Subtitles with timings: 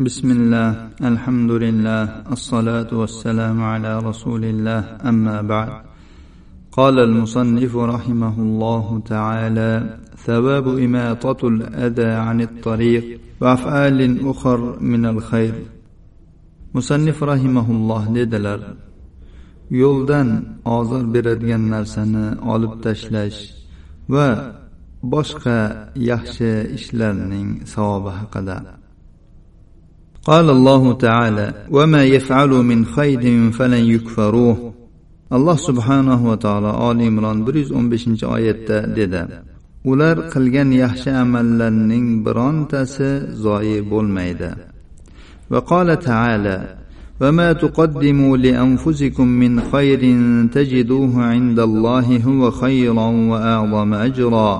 [0.00, 2.02] بسم الله الحمد لله
[2.32, 5.70] الصلاة والسلام على رسول الله أما بعد
[6.72, 15.54] قال المصنف رحمه الله تعالى ثواب إماطة الأذى عن الطريق وأفعال أخر من الخير
[16.74, 18.60] مصنف رحمه الله dedilar
[19.70, 20.28] yo'ldan
[20.64, 23.38] ozor beradigan narsani olib tashlash
[24.08, 24.28] va
[25.12, 25.58] boshqa
[26.10, 28.56] yaxshi ishlarning savobi haqida
[30.23, 34.71] قال الله تعالى وما يفعلوا من خير فلن يكفروه
[35.31, 39.21] alloh subhanahu va taolo oli imron bir yuz o'n beshinchi oyatda dedi
[39.91, 43.09] ular qilgan yaxshi amallarning birontasi
[43.43, 44.51] zoyi bo'lmaydi
[45.51, 46.57] وقال تعالى
[47.21, 50.01] وما تقدموا لأنفسكم من خير
[50.55, 54.51] تجدوه عند الله هو خيرا وأعظم أجرا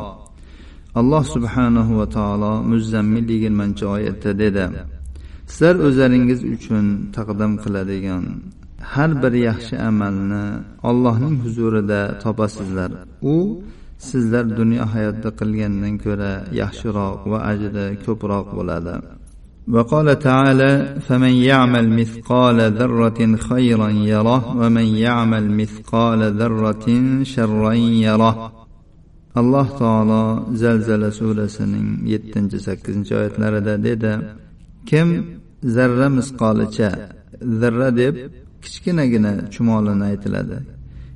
[1.34, 4.66] subhanahu va taolo muzammil yigirmanchi oyatda dedi
[5.51, 6.85] sizlar o'zlaringiz uchun
[7.17, 8.25] taqdim qiladigan
[8.93, 10.45] har bir yaxshi amalni
[10.91, 12.91] allohning huzurida topasizlar
[13.35, 13.37] u
[14.09, 18.97] sizlar dunyo hayotida qilgandan ko'ra yaxshiroq va ajri ko'proq bo'ladi
[19.75, 20.73] وقال تعالى
[21.07, 26.87] فمن يعمل مثقال ذرة خيرا يره ومن يعمل مثقال ذرة
[27.35, 27.73] شرا
[28.07, 28.35] يره
[29.41, 30.23] alloh taolo
[30.63, 34.13] zalzala surasining yettinchi sakkizinchi oyatlarida dedi
[34.90, 35.08] kim
[35.76, 36.90] zarra misqolicha
[37.62, 38.16] zarra deb
[38.64, 40.58] kichkinagina chumolini aytiladi.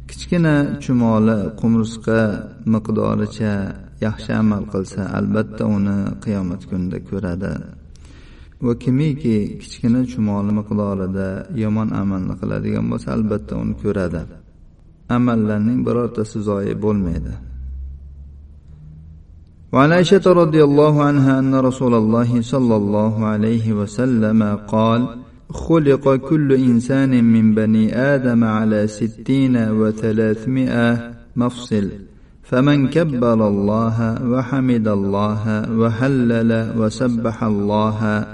[0.10, 2.20] Kichkina chumoli qumursqa
[2.74, 3.54] miqdoricha
[4.06, 7.52] yaxshi amal qilsa albatta uni qiyomat kunida ko'radi.
[8.66, 11.28] Va kimiki kichkina chumoli miqdorida
[11.64, 14.22] yomon amalni qiladigan bo'lsa albatta uni ko'radi.
[15.18, 17.34] Amallarning birortasi zoyi bo'lmaydi.
[19.74, 25.08] وعن عائشة رضي الله عنها أن رسول الله صلى الله عليه وسلم قال
[25.50, 31.90] خلق كل إنسان من بني آدم على ستين وثلاثمائة مفصل
[32.44, 38.28] فمن كبر الله وحمد الله وهلل وسبح الله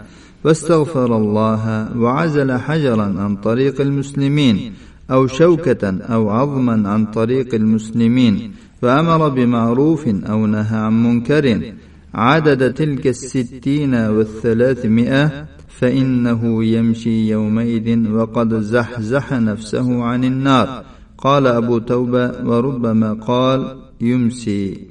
[0.44, 4.74] واستغفر الله وعزل حجرا عن طريق المسلمين
[5.12, 11.74] أو شوكة أو عظما عن طريق المسلمين فأمر بمعروف أو نهى عن منكر
[12.14, 20.84] عدد تلك الستين والثلاثمائة فإنه يمشي يومئذ وقد زحزح نفسه عن النار
[21.18, 24.88] قال أبو توبة وربما قال يمسي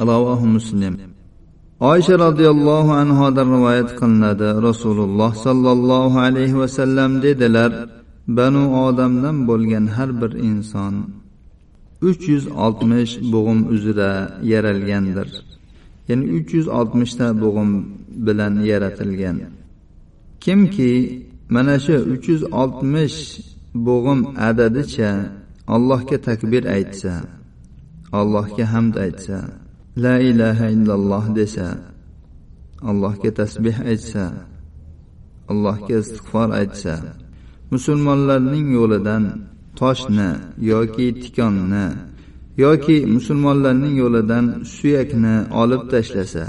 [0.00, 0.96] رواه مسلم
[1.80, 7.70] oysha roziyallohu anhodan rivoyat qilinadi rasululloh sollallohu alayhi vasallam dedilar
[8.38, 10.94] banu odamdan bo'lgan har bir inson
[12.08, 14.10] uch yuz oltmish bo'g'im uzra
[14.52, 15.28] yaralgandir.
[16.08, 17.70] Ya'ni uch yuz oltmishta bo'g'im
[18.26, 19.36] bilan yaratilgan.
[20.44, 20.92] Kimki
[21.54, 23.18] mana shu uch yuz oltmish
[23.86, 25.10] bo'g'im adadicha
[25.74, 27.12] allohga takbir aytsa
[28.20, 29.38] allohga hamd aytsa
[30.04, 31.68] la ilaha illalloh desa
[32.90, 34.24] allohga tasbeh aytsa
[35.52, 36.94] allohga istig'for aytsa
[37.72, 39.24] musulmonlarning yo'lidan
[39.80, 40.30] toshni
[40.72, 41.86] yoki tikonni
[42.64, 46.46] yoki musulmonlarning yo'lidan suyakni olib tashlasa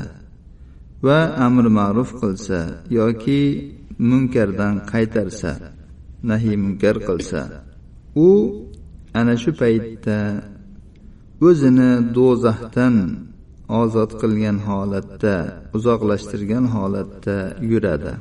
[1.05, 2.59] va amr ma'ruf qilsa
[2.99, 3.41] yoki
[4.09, 5.51] munkardan qaytarsa
[6.29, 7.41] nahiy munkar qilsa
[8.27, 8.29] u
[9.19, 10.17] ana shu paytda
[11.47, 12.95] o'zini do'zaxdan
[13.81, 15.35] ozod qilgan holatda
[15.77, 17.37] uzoqlashtirgan holatda
[17.71, 18.13] yuradi.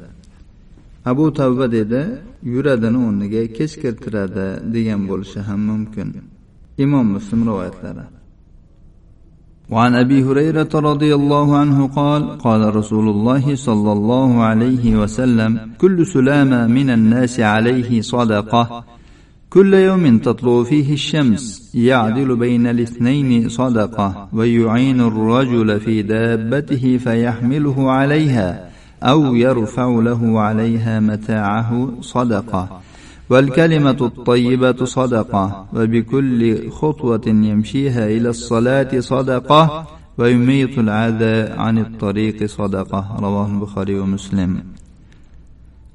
[1.10, 2.02] Abu tavba dedi
[2.52, 6.08] yuradini o'rniga kechkirtiradi degan bo'lishi ham mumkin.
[6.84, 8.04] Imom muslim rivoyatlari.
[9.70, 16.06] وعن ابي هريره رضي الله عنه قال قال رسول الله صلى الله عليه وسلم كل
[16.06, 18.84] سلامه من الناس عليه صدقه
[19.50, 28.65] كل يوم تطلع فيه الشمس يعدل بين الاثنين صدقه ويعين الرجل في دابته فيحمله عليها
[29.02, 32.80] أو يرفع له عليها متاعه صدقة.
[33.30, 39.86] والكلمة الطيبة صدقة وبكل خطوة يمشيها إلى الصلاة صدقة
[40.18, 43.16] ويميت العذى عن الطريق صدقة.
[43.20, 44.62] رواه البخاري ومسلم.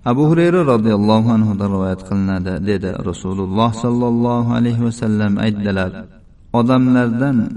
[0.07, 6.06] أبو هريرة رضي الله عنه دروات قلنا دد رسول الله صلى الله عليه وسلم أجدلت
[6.56, 7.50] أدم نردن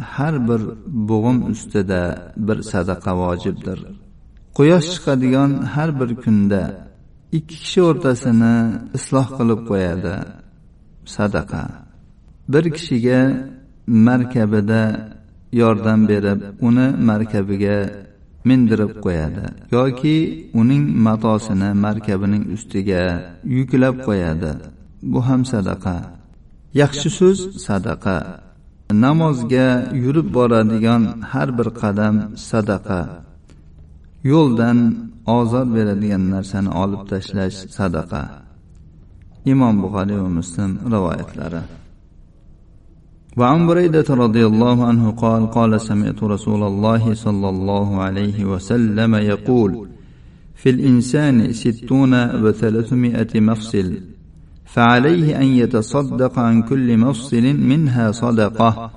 [0.00, 4.05] هرب بغم استدى بر صدقة واجب در.
[4.56, 6.62] Quyosh chiqadigan har bir kunda
[7.38, 8.54] ikki kishi o'rtasini
[8.96, 10.14] isloh qilib qo'yadi.
[11.16, 11.62] Sadaqa.
[12.52, 13.20] Bir kishiga
[14.06, 14.82] markabida
[15.60, 17.78] yordam berib uni markabiga
[18.48, 19.44] mindirib qo'yadi
[19.76, 20.16] yoki
[20.60, 23.02] uning matosini markabining ustiga
[23.56, 24.52] yuklab qo'yadi.
[25.12, 25.96] Bu ham sadaqa.
[26.80, 28.16] Yaxshi so'z sadaqa.
[29.04, 29.68] Namozga
[30.04, 32.14] yurib boradigan har bir qadam
[32.50, 33.25] sadaqa.
[34.32, 34.78] Yo'ldan
[35.36, 38.22] ozor beradigan narsani olib tashlash sadaqa.
[39.52, 41.62] Imom buxoriy va muslim rivoyatlari.
[43.40, 49.88] وعن بريدة رضي الله عنه قال قال سمعت رسول الله صلى الله عليه وسلم يقول
[50.54, 53.88] في الإنسان ستون وثلاثمائة مفصل
[54.64, 58.90] فعليه أن يتصدق عن كل مفصل منها صدقة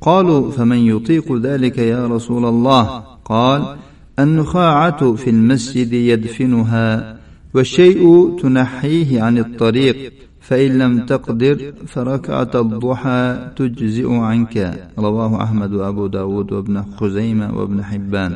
[0.00, 2.84] قالوا فمن يطيق ذلك يا رسول الله
[3.24, 3.76] قال
[4.22, 7.16] النخاعة في المسجد يدفنها
[7.54, 8.02] والشيء
[8.42, 14.54] تنحيه عن الطريق فإن لم تقدر فركعة الضحى تجزئ عنك.
[14.98, 18.32] رواه أحمد وأبو داود وابن خزيمة وابن حبان.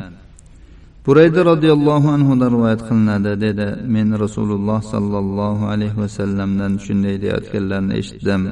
[1.06, 6.62] بريدة رضي الله عنه رواية قلنا دادة من رسول الله صلى الله عليه وسلم.
[6.62, 8.42] ننشني ديات كلان إشدم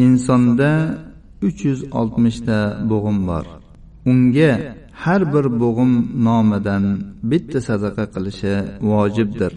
[0.00, 0.98] إنسان دا
[1.42, 3.42] 360 تا بغم
[5.02, 5.92] har bir bo'g'im
[6.26, 6.84] nomidan
[7.30, 8.54] bitta sadaqa qilishi
[8.90, 9.52] vojibdir.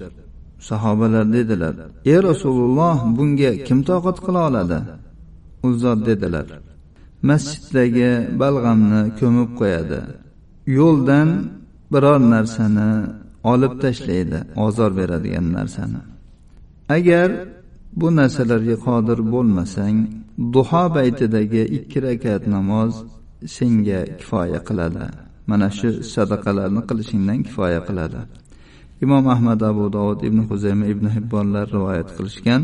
[0.70, 1.76] Sahobalar dedilar
[2.12, 4.80] ey rasululloh bunga kim toqat qila oladi?
[5.68, 6.48] U zot dedilar
[7.30, 10.00] masjiddagi balg'amni ko'mib qo'yadi.
[10.78, 11.30] Yo'ldan
[11.94, 12.90] biror narsani
[13.52, 16.02] olib tashlaydi ozor beradigan narsani.
[16.98, 17.30] Agar
[18.00, 19.98] bu narsalarga qodir bo'lmasang
[20.54, 22.94] duho baytidagi ikki rakat namoz
[23.56, 25.06] senga kifoya qiladi.
[25.50, 28.20] Mana shu sadaqalarni qilishingdan kifoya qiladi.
[29.06, 32.62] Imom ahmad abu dovud ibn huzayma ibn hibbonlar rivoyat qilishgan.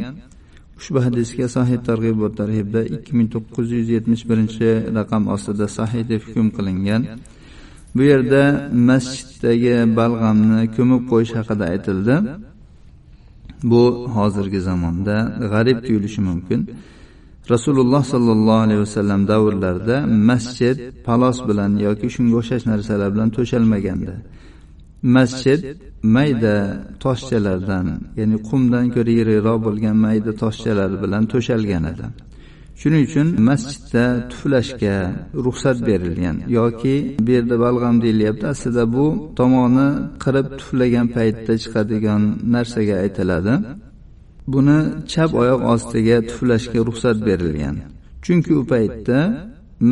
[0.79, 6.03] Ushbu hadisga sahih targ'ib va tarhibda ikki ming to'qqiz yuz yetmish birinchi raqam ostida sahih
[6.11, 7.01] deb hukm qilingan.
[7.95, 8.41] Bu yerda
[8.89, 12.15] masjiddagi balg'amni ko'mib qo'yish haqida aytildi.
[13.71, 13.83] Bu
[14.15, 15.15] hozirgi zamonda
[15.51, 16.59] g'arib tuyulishi mumkin.
[17.53, 19.97] Rasululloh sollallohu alayhi vasallam davrlarida
[20.29, 20.77] masjid
[21.07, 24.15] palos bilan yoki shunga o'xshash narsalar bilan to'shalmagandi
[25.17, 25.61] masjid
[26.15, 26.57] mayda
[27.03, 27.87] toshchalardan
[28.19, 32.05] ya'ni qumdan ko'ra yirikroq bo'lgan mayda toshchalar bilan to'shalgan edi.
[32.81, 34.97] Shuning uchun masjidda tuflashga
[35.45, 36.95] ruxsat berilgan yoki
[37.25, 38.45] bu yerda balg'am deyilyapti.
[38.53, 39.05] Aslida bu
[39.39, 39.87] tomoni
[40.23, 42.21] qirib tuflagan paytda chiqadigan
[42.55, 43.53] narsaga aytiladi.
[44.53, 44.77] Buni
[45.11, 47.75] chap oyoq ostiga tuflashga ruxsat berilgan.
[48.23, 49.19] Chunki u paytda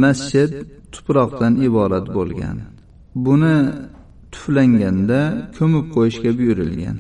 [0.04, 0.52] masjid
[0.94, 2.58] tuproqdan iborat bo'lgan.
[3.26, 3.56] Buni
[4.34, 5.22] tuflanganda
[5.58, 6.98] ko'mib qo'yishga buyurilgan.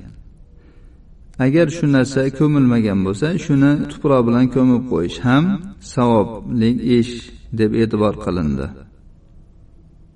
[1.45, 5.45] Agar shu narsa ko'milmagan bo'lsa shuni tuproq bilan ko'mib qo'yish ham
[5.93, 6.69] savobli
[6.99, 7.13] ish
[7.59, 8.67] deb e'tibor qilindi.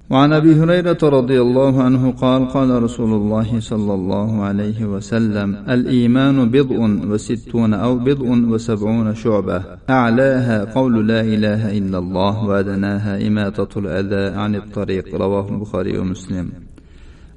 [0.10, 6.50] وعن أبي هريرة رضي الله عنه قال قال رسول الله صلى الله عليه وسلم الإيمان
[6.50, 6.80] بضع
[7.12, 14.56] وستون أو بضع وسبعون شعبة أعلاها قول لا إله إلا الله وأدناها اماطه الأذى عن
[14.56, 16.50] الطريق رواه البخاري ومسلم.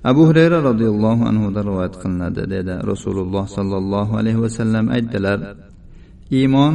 [0.04, 5.38] abu hurayra roziyallohu anhudan rivoyat qilinadi dedi rasululloh sollallohu alayhi vasallam aytdilar
[6.38, 6.74] iymon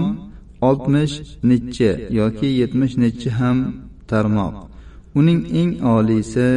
[0.70, 1.16] oltmish
[1.52, 1.90] nechi
[2.20, 3.58] yoki yetmish nechi ham
[4.12, 4.75] tarmoq
[5.19, 6.49] uning eng oliysi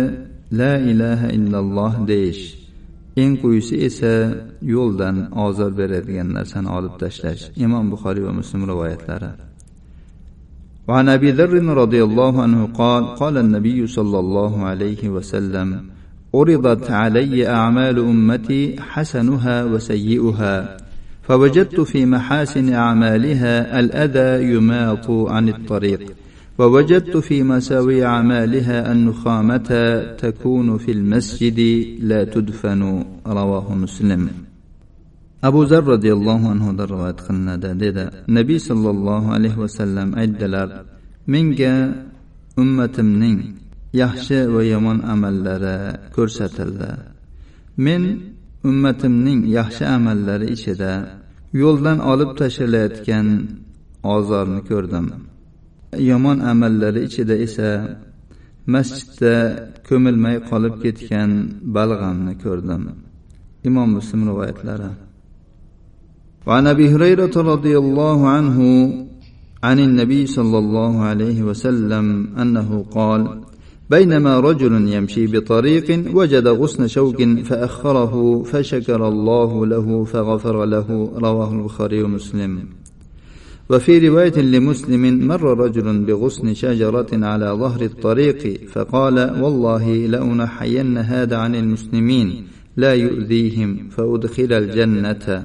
[0.60, 2.44] la ilaha illalloh deyish
[3.22, 4.14] eng quyisi esa
[4.74, 5.16] yo'ldan
[5.46, 9.32] ozor beradigan narsani olib tashlash imom buxoriy va muslim rivoyatlari
[10.88, 15.70] وعن ابي ذر رضي الله عنه قال قال النبي صلى الله عليه وسلم
[16.36, 20.78] عرضت علي أعمال أمتي حسنها وسيئها
[21.22, 26.02] فوجدت في محاسن أعمالها الأذى يماط عن الطريق
[26.60, 29.70] ووجدت في مساوي أعمالها النخامة
[30.18, 31.60] تكون في المسجد
[32.00, 32.82] لا تدفن
[33.28, 34.30] رواه مسلم
[35.44, 38.04] abu zar roziyallohu anhudan rivoyat qilinadi dedi
[38.38, 40.68] nabiy sollallohu alayhi vasallam aytdilar
[41.34, 41.76] menga
[42.64, 43.40] ummatimning
[44.02, 45.78] yaxshi va yomon amallari
[46.16, 46.92] ko'rsatildi
[47.86, 48.02] men
[48.70, 50.92] ummatimning yaxshi amallari ichida
[51.62, 53.28] yo'ldan olib tashlalayotgan
[54.16, 55.06] ozorni ko'rdim
[55.97, 57.69] yomon amallari ichida esa
[58.67, 59.35] masjidda
[59.89, 61.31] ko'milmay qolib ketgan
[61.77, 62.83] balg'amni ko'rdim.
[63.69, 64.91] Imom muslim rivoyatlari.
[66.49, 68.59] وعن ابي هريره رضي الله عنه
[69.63, 72.07] عن النبي صلى الله عليه وسلم
[72.43, 73.23] انه قال
[73.91, 82.03] بينما رجل يمشي بطريق وجد غصن شوك فأخره فشكر الله له فغفر له رواه البخاري
[82.03, 82.53] ومسلم
[83.71, 91.55] وفي رواية لمسلم مر رجل بغصن شجرة على ظهر الطريق فقال والله لأنحين هذا عن
[91.55, 92.47] المسلمين
[92.77, 95.45] لا يؤذيهم فأدخل الجنة.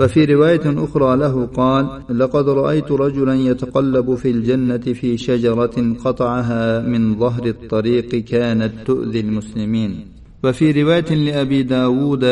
[0.00, 7.18] وفي رواية أخرى له قال لقد رأيت رجلا يتقلب في الجنة في شجرة قطعها من
[7.18, 10.06] ظهر الطريق كانت تؤذي المسلمين.
[10.44, 12.24] وفي رواية لأبي داود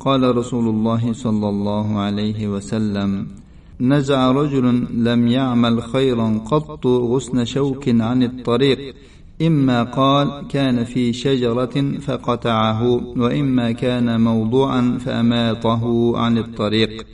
[0.00, 3.41] قال رسول الله صلى الله عليه وسلم
[3.82, 4.66] نزع رجل
[5.08, 8.94] لم يعمل خيرا قط غصن شوك عن الطريق.
[9.42, 12.82] إما قال كان في شجرة فقطعه
[13.22, 15.84] وإما كان موضوعا فأماطه
[16.18, 17.06] عن الطريق.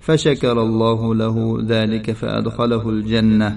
[0.00, 3.50] فشكر الله له ذلك فأدخله الجنة.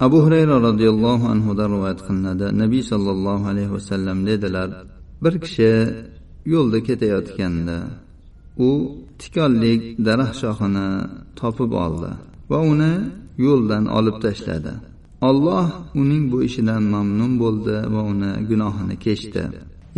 [0.00, 4.68] أبو هريرة رضي الله عنه روايات قلنada nabiy sollallohu alayhi vasallam dedilar
[5.22, 5.70] bir kishi
[6.46, 7.76] yo'lda ketayotganda
[8.66, 8.70] u
[9.20, 10.88] tikonlik daraxt shoxini
[11.40, 12.10] topib oldi
[12.50, 12.92] va uni
[13.46, 14.74] yo'ldan olib tashladi.
[15.28, 15.66] Olloh
[16.00, 19.42] uning bu ishidan mamnun bo'ldi va uni gunohini kechdi.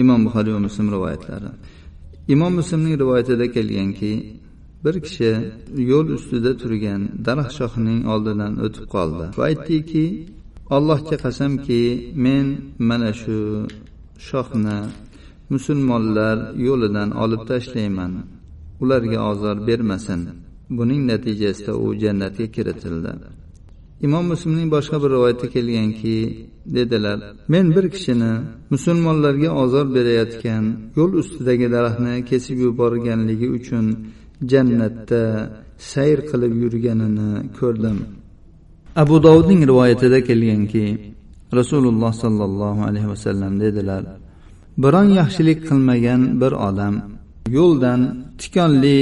[0.03, 1.51] Imom buxoriy va muslim rivoyatlari.
[2.35, 4.13] Imom muslimning rivoyatida kelganki
[4.85, 5.33] bir kishi
[5.91, 10.05] yo'l ustida turgan daraxt shoxining oldidan o'tib qoldi va aytdiki
[10.77, 11.83] allohga qasamki
[12.25, 12.47] men
[12.89, 13.39] mana shu
[14.29, 14.79] shoxni
[15.53, 16.37] musulmonlar
[16.67, 18.13] yo'lidan olib tashlayman.
[18.83, 20.21] Ularga ozor bermasin.
[20.79, 23.13] Buning natijasida u jannatga kiritildi.
[24.07, 26.17] Imom muslimning boshqa bir rivoyatda kelganki
[26.77, 27.19] dedilar
[27.53, 28.33] men bir kishini
[28.75, 30.65] musulmonlarga ozor berayotgan
[30.99, 33.87] yo'l ustidagi daraxtni kesib yuborganligi uchun
[34.53, 35.23] jannatda
[35.93, 37.99] sayr qilib yurganini ko'rdim.
[39.03, 40.85] Abu dovudning rivoyatida kelganki
[41.59, 44.03] rasululloh sollallohu alayhi vasallam dedilar
[44.83, 46.95] biron yaxshilik qilmagan bir odam
[47.57, 48.01] yo'ldan
[48.41, 49.01] tikonli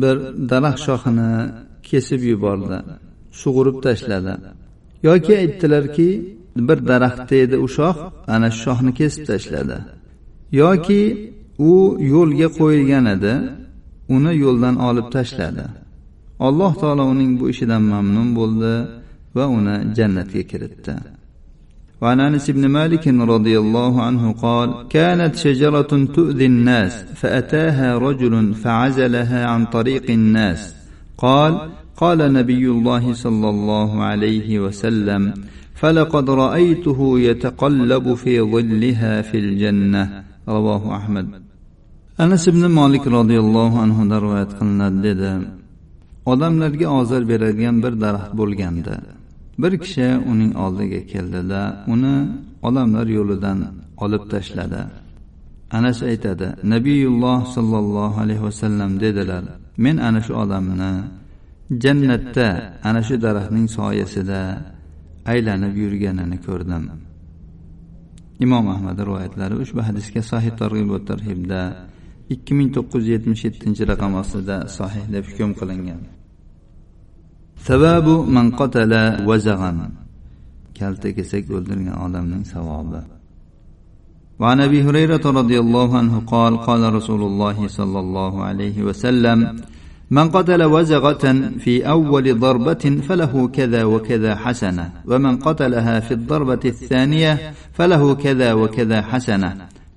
[0.00, 0.16] bir
[0.50, 1.30] daraxt shoxini
[1.88, 2.78] kesib yubordi.
[3.40, 4.34] Sug'urib tashladi.
[5.08, 6.08] Yoki aytdilarki
[6.68, 7.96] bir daraxtda edi u shox
[8.34, 9.78] ana shu shoxni kesib tashladi.
[10.62, 11.02] Yoki
[11.70, 11.72] u
[12.14, 13.34] yo'lga qo'yilgan edi
[14.16, 15.64] uni yo'ldan olib tashladi.
[16.46, 18.74] Alloh taolo uning bu ishidan mamnun bo'ldi
[19.36, 20.94] va uni jannatga kiritdi.
[22.00, 29.46] وعن أنس بن مالك رضي الله عنه قال كانت شجرة تؤذي الناس فأتاها رجل فعزلها
[29.46, 30.74] عن طريق الناس.
[31.18, 31.52] قال
[31.96, 35.34] قال نبي الله صلى الله عليه وسلم
[35.74, 40.22] فلقد رأيته يتقلب في ظلها في الجنة.
[40.48, 41.48] رواه أحمد.
[42.18, 45.30] anas ibn molik roziyallohu anhudan rivoyat qilinadi dedi
[46.32, 48.94] odamlarga ozor beradigan bir daraxt bo'lganda
[49.62, 51.62] bir kishi uning oldiga keldida
[51.94, 52.16] uni
[52.68, 53.58] odamlar yo'lidan
[54.04, 54.82] olib tashladi.
[55.78, 59.44] Anas aytadi nabiyulloh sollallohu alayhi vasallam dedilar
[59.84, 60.92] men ana shu odamni
[61.84, 62.48] jannatda
[62.88, 64.40] ana shu daraxtning soyasida
[65.32, 66.84] aylanib yurganini ko'rdim.
[68.44, 71.60] Imom ahmad rivoyatlari ushbu hadisga sahih targ'ibot tarhibda
[72.34, 76.00] ikki ming to'qqiz yuz yetmish yettinchi raqam ostida sahih deb hukm qilingan.
[77.66, 79.78] Sababu man qatala vazag'an
[80.78, 83.02] kalta kesak o'ldirgan odamning savobi
[84.38, 89.38] وعن أبي هريرة رضي الله عنه قال قال رسول الله صلى الله عليه وسلم
[90.10, 91.24] من قتل وزغة
[91.58, 99.02] في أول ضربة فله كذا وكذا حسنة ومن قتلها في الضربة الثانية فله كذا وكذا
[99.02, 99.50] حسنة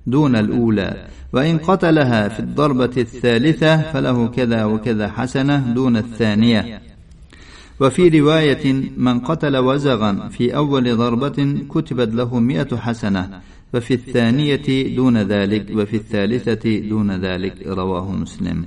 [0.06, 6.91] دون الأولى وإن قتلها في الضربة الثالثة فله كذا وكذا حسنة دون الثانية.
[7.81, 8.65] وفي رواية
[8.97, 13.41] من قتل وزغا في أول ضربة كتبت له مئة حسنة
[13.73, 18.65] وفي الثانية دون ذلك وفي الثالثة دون ذلك رواه مسلم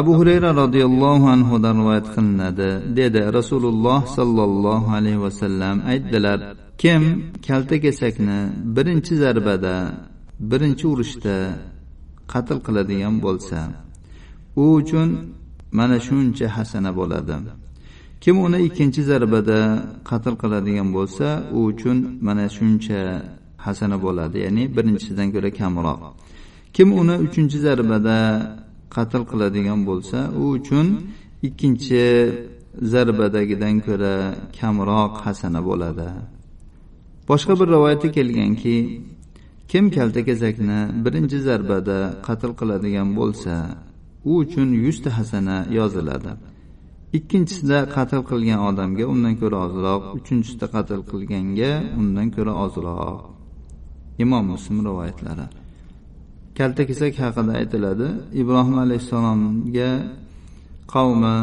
[0.00, 6.38] abu hurayra roziyallohu anhudan rivoyat qilinadi dedi rasululloh sollallohu alayhi vasallam aytdilar
[6.82, 7.02] kim
[7.46, 8.38] kaltakesakni
[8.76, 9.76] birinchi zarbada
[10.50, 11.36] birinchi urushda
[12.32, 13.58] qatl qiladigan bo'lsa
[14.62, 15.08] u uchun
[15.77, 17.35] mana shuncha hasana bo'ladi.
[18.23, 19.59] Kim uni ikkinchi zarbada
[20.09, 21.97] qatl qiladigan bo'lsa u uchun
[22.27, 22.99] mana shuncha
[23.65, 25.99] hasana bo'ladi ya'ni birinchisidan ko'ra kamroq.
[26.75, 28.17] Kim uni uchinchi zarbada
[28.95, 30.87] qatl qiladigan bo'lsa u uchun
[31.47, 32.05] ikkinchi
[32.93, 34.15] zarbadagidan ko'ra
[34.59, 36.09] kamroq hasana bo'ladi.
[37.29, 38.75] Boshqa bir rivoyatda kelganki
[39.71, 41.97] kim kaltakesakni birinchi zarbada
[42.27, 43.53] qatl qiladigan bo'lsa
[44.29, 46.31] u uchun yuzta hasana yoziladi.
[47.17, 53.19] Ikkinchisida qatl qilgan odamga undan ko'ra ozroq uchinchisida qatl qilganga undan ko'ra ozroq.
[54.23, 55.45] Imom muslim rivoyatlari.
[56.57, 58.07] Kaltakesak haqida aytiladi
[58.41, 59.91] ibrohim alayhissalomga
[60.93, 61.35] qavmi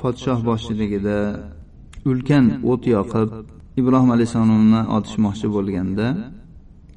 [0.00, 1.18] podshoh boshchiligida
[2.10, 3.28] ulkan o't yoqib
[3.80, 6.06] ibrohim alayhissalomni otishmoqchi bo'lganda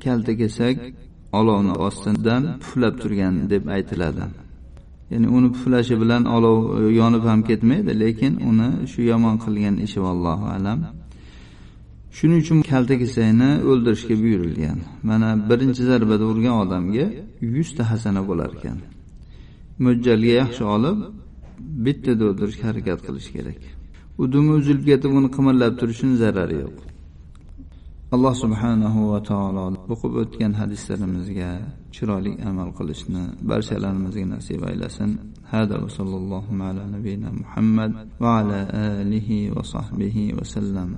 [0.04, 0.77] kalta kesak
[1.39, 4.25] olovni ostidan puflab turgan deb aytiladi.
[5.12, 10.00] Ya'ni uni puflashi bilan olov e, yonib ham ketmaydi lekin uni shu yomon qilgan ishi
[10.06, 10.80] vallohu alam.
[12.18, 14.78] Shuning uchun kalta kesakni o'ldirishga buyurilgan.
[15.10, 17.06] Mana birinchi zarbada urgan odamga
[17.56, 18.78] yuzta hasana bo'lar ekan.
[19.84, 20.98] Mo'ljalga yaxshi olib
[21.86, 23.62] bittada o'ldirishga harakat qilish kerak.
[24.22, 26.95] U dumi uzilib ketib uni qimirlab turishini zarari yo'q.
[28.15, 31.50] Alloh subhanahu va taolo o'qib o'tgan hadislarimizga
[31.95, 35.12] chiroyli amal qilishni barchalarimizga nasib aylasin.
[35.51, 37.91] Hada va sallallohu ala nabiyina muhammad
[38.24, 38.60] va ala
[39.00, 40.95] alihi va sahbihi vasallam